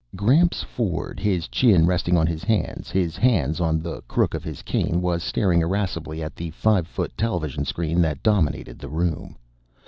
[0.17, 4.63] _Gramps Ford, his chin resting on his hands, his hands on the crook of his
[4.63, 9.37] cane, was staring irascibly at the five foot television screen that dominated the room.